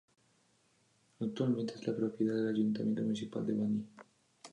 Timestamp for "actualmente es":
1.19-1.81